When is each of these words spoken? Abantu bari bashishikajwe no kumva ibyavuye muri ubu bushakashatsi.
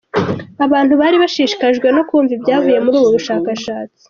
Abantu 0.65 0.93
bari 1.01 1.15
bashishikajwe 1.23 1.87
no 1.95 2.03
kumva 2.09 2.31
ibyavuye 2.37 2.79
muri 2.83 2.95
ubu 2.99 3.09
bushakashatsi. 3.15 3.99